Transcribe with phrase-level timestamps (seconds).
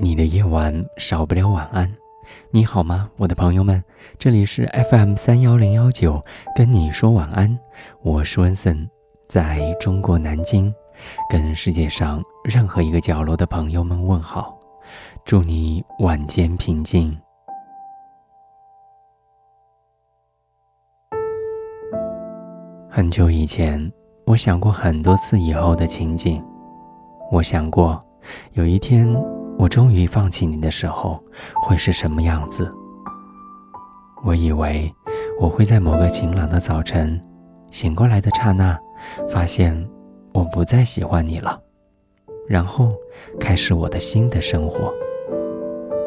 [0.00, 1.92] 你的夜晚少不了晚安。
[2.52, 3.82] 你好吗，我的朋友们？
[4.16, 6.24] 这里是 FM 三幺零幺九，
[6.54, 7.58] 跟你说晚安。
[8.02, 8.88] 我是温森，
[9.28, 10.72] 在中国南京，
[11.28, 14.56] 跟世界上任何一个角落的朋友们问好。
[15.24, 17.18] 祝你晚间平静。
[22.88, 23.92] 很久以前，
[24.26, 26.40] 我想过很多次以后的情景。
[27.32, 27.98] 我想过，
[28.52, 29.12] 有一天
[29.58, 31.22] 我终于放弃你的时候，
[31.62, 32.72] 会是什么样子。
[34.24, 34.90] 我以为
[35.40, 37.20] 我会在某个晴朗的早晨，
[37.72, 38.78] 醒过来的刹那，
[39.28, 39.88] 发现
[40.32, 41.60] 我不再喜欢你了，
[42.46, 42.92] 然后
[43.40, 44.94] 开始我的新的生活。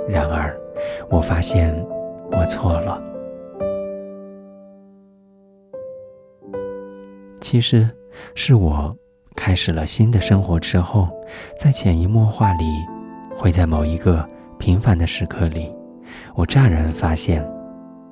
[0.08, 0.58] 然而，
[1.10, 1.76] 我发现
[2.32, 3.02] 我错了。
[7.42, 7.90] 其实，
[8.34, 8.96] 是我
[9.36, 11.10] 开始了新的生活之后，
[11.58, 12.66] 在潜移默化里，
[13.42, 14.24] 会在某一个
[14.60, 15.68] 平凡的时刻里，
[16.36, 17.44] 我乍然发现，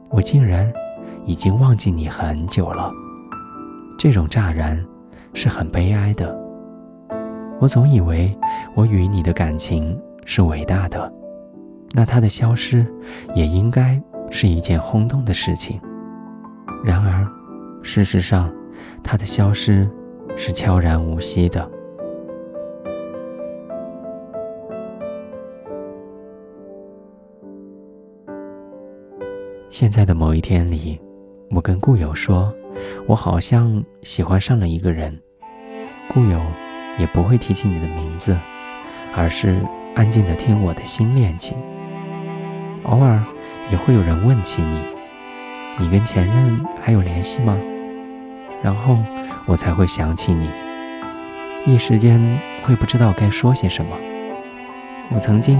[0.10, 0.74] 我竟然
[1.24, 2.92] 已经忘记你很久了。
[3.96, 4.84] 这种乍然
[5.36, 6.36] 是很悲哀的。
[7.60, 8.36] 我总以为
[8.74, 11.14] 我与你的感情是伟大的，
[11.92, 12.84] 那它的消失
[13.36, 15.80] 也应该是一件轰动的事情。
[16.84, 17.24] 然而，
[17.84, 18.52] 事实上，
[19.04, 19.88] 它的消失
[20.36, 21.70] 是悄然无息的。
[29.80, 31.00] 现在的某一天里，
[31.52, 32.54] 我跟故友说，
[33.08, 35.18] 我好像喜欢上了一个人。
[36.10, 36.38] 故友
[36.98, 38.38] 也不会提起你的名字，
[39.16, 39.58] 而是
[39.96, 41.58] 安静的听我的新恋情。
[42.84, 43.24] 偶尔
[43.72, 44.82] 也会有人问起你，
[45.80, 47.58] 你跟前任还有联系吗？
[48.62, 48.98] 然后
[49.46, 50.50] 我才会想起你，
[51.66, 52.20] 一时间
[52.64, 53.96] 会不知道该说些什么。
[55.16, 55.58] 我曾经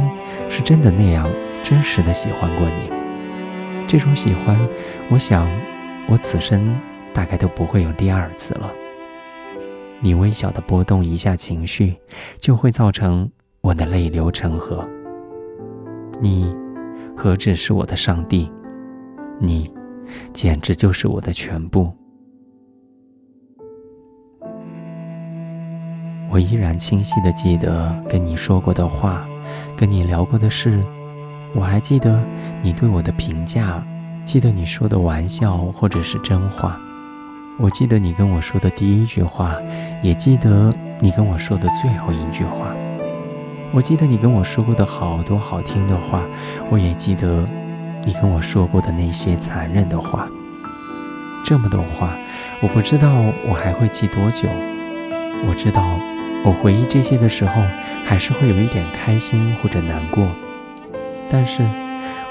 [0.50, 1.26] 是真的那样
[1.64, 2.99] 真实的喜欢过你，
[3.90, 4.56] 这种喜欢，
[5.10, 5.50] 我想
[6.08, 6.80] 我此生
[7.12, 8.72] 大概都不会有第二次了。
[10.00, 11.96] 你微小的波动一下情绪，
[12.38, 13.28] 就会造成
[13.62, 14.88] 我的泪流成河。
[16.22, 16.56] 你
[17.18, 18.48] 何止是我的上帝，
[19.40, 19.74] 你
[20.34, 21.92] 简直就是我的全部。
[26.30, 29.28] 我依然清晰的记得跟你说过的话，
[29.76, 30.80] 跟你聊过的事。
[31.54, 32.24] 我还记得
[32.62, 33.84] 你对我的评价，
[34.24, 36.80] 记得你说的玩笑或者是真话。
[37.58, 39.56] 我记得你跟我说的第一句话，
[40.02, 42.74] 也记得你跟我说的最后一句话。
[43.72, 46.24] 我记得你跟我说过的好多好听的话，
[46.70, 47.46] 我也记得
[48.06, 50.28] 你跟我说过的那些残忍的话。
[51.44, 52.16] 这么多话，
[52.62, 53.12] 我不知道
[53.48, 54.48] 我还会记多久。
[55.48, 56.00] 我知道。
[56.46, 57.62] 我回忆这些的时候，
[58.06, 60.26] 还是会有一点开心或者难过，
[61.30, 61.64] 但是，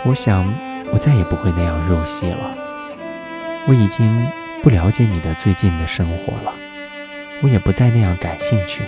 [0.05, 0.45] 我想
[0.93, 2.57] 我再也不会那样入戏了。
[3.69, 4.27] 我已经
[4.63, 6.53] 不了解你的最近的生活了，
[7.43, 8.83] 我也不再那样感兴趣，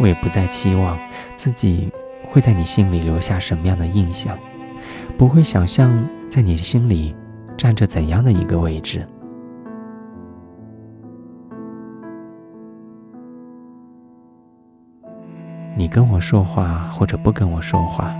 [0.00, 0.98] 我也不再期望
[1.34, 1.92] 自己
[2.26, 4.36] 会在你心里留下什么样的印象，
[5.16, 7.14] 不会想象在你心里
[7.56, 9.06] 占着怎样的一个位置。
[15.76, 18.14] 你跟我说话或者不跟我说话，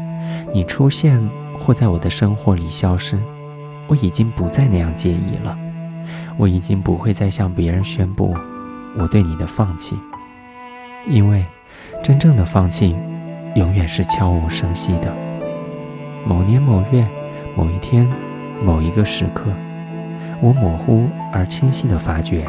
[0.53, 1.21] 你出现
[1.59, 3.19] 或在我的生活里消失，
[3.87, 5.57] 我已经不再那样介意了。
[6.37, 8.37] 我已经不会再向别人宣布
[8.99, 9.99] 我对你的放弃，
[11.09, 11.45] 因为
[12.03, 12.97] 真正的放弃
[13.55, 15.13] 永远是悄无声息的。
[16.27, 17.07] 某年某月
[17.57, 18.07] 某一天
[18.63, 19.53] 某一个时刻，
[20.41, 22.47] 我模糊而清晰地发觉，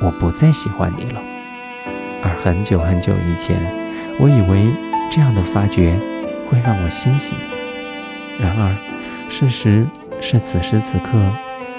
[0.00, 1.20] 我不再喜欢你了。
[2.22, 3.56] 而很久很久以前。
[4.22, 4.66] 我以为
[5.10, 5.98] 这样的发觉
[6.50, 7.36] 会让我欣喜，
[8.40, 8.74] 然而，
[9.30, 9.86] 事实
[10.20, 11.12] 是此时此刻，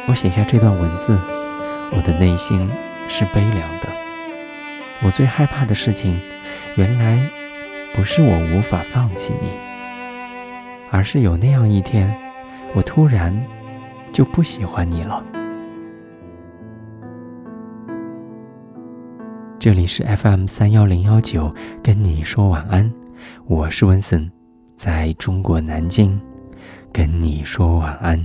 [0.07, 1.19] 我写下这段文字，
[1.91, 2.69] 我的内心
[3.09, 3.89] 是悲凉的。
[5.03, 6.18] 我最害怕的事情，
[6.77, 7.19] 原来
[7.94, 9.50] 不是我无法放弃你，
[10.89, 12.15] 而是有那样一天，
[12.74, 13.38] 我突然
[14.13, 15.21] 就不喜欢你了。
[19.59, 21.53] 这里是 FM 三幺零幺九，
[21.83, 22.91] 跟你说晚安，
[23.45, 24.31] 我是温森，
[24.83, 26.19] 在中国南京
[26.92, 28.18] 跟你说晚安。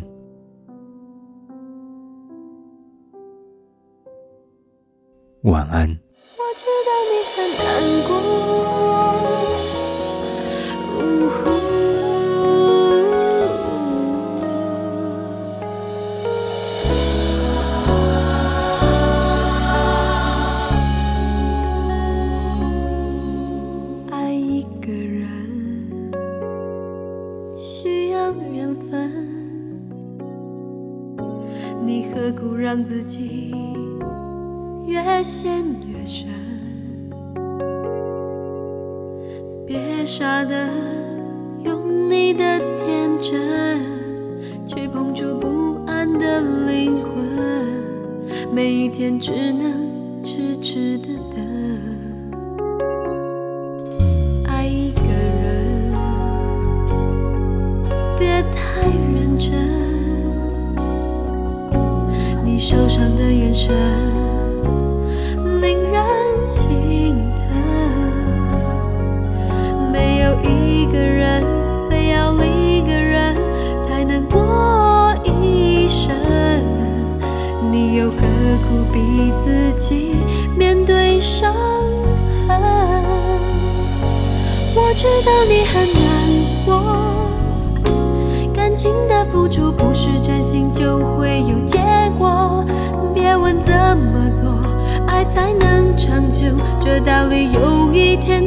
[5.42, 5.86] 晚安。
[6.38, 8.55] 我知道你很难过。
[35.46, 36.26] 陷越深，
[39.64, 40.68] 别傻的
[41.62, 43.80] 用你的天真
[44.66, 47.12] 去碰触不安的灵魂，
[48.52, 49.72] 每一天只能
[50.24, 51.38] 痴痴的等
[54.48, 55.92] 爱一个人。
[58.18, 58.82] 别太
[59.14, 59.54] 认真，
[62.44, 64.05] 你受伤的眼神。
[95.36, 96.46] 才能长久
[96.80, 98.45] 这道理有一天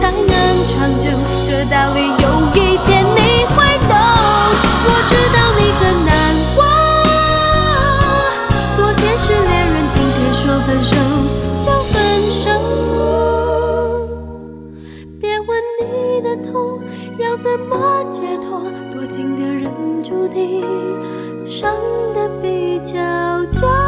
[0.00, 1.10] 才能长久
[1.46, 3.56] 这道理有一天你会
[3.88, 3.92] 懂
[4.86, 6.16] 我知道你很难
[6.54, 6.58] 过。
[8.76, 10.96] 昨天是恋人今天说分手
[11.62, 11.94] 就分
[12.30, 12.42] 手。
[15.20, 15.48] 别问
[15.80, 16.80] 你的痛
[17.18, 18.62] 要怎么解脱
[18.92, 19.72] 多情的人
[20.04, 20.64] 注定
[21.44, 21.74] 伤
[22.14, 22.94] 得比较
[23.60, 23.87] 久